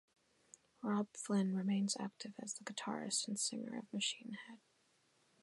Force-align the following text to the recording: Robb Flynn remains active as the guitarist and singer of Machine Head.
Robb 0.81 1.09
Flynn 1.15 1.55
remains 1.55 1.95
active 1.99 2.33
as 2.41 2.55
the 2.55 2.63
guitarist 2.63 3.27
and 3.27 3.39
singer 3.39 3.77
of 3.77 3.93
Machine 3.93 4.35
Head. 4.47 4.57